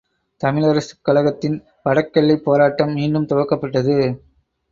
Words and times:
தமிழரசுக் 0.41 1.01
கழகத்தின் 1.01 1.57
வடக்கெல்லைப்போராட்டம் 1.85 2.93
மீண்டும் 2.93 3.27
துவக்கப்பட்டது. 3.27 3.97